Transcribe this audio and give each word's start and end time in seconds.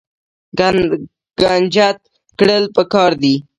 کنجد 1.39 1.97
کرل 2.37 2.63
پکار 2.75 3.11
دي. 3.21 3.35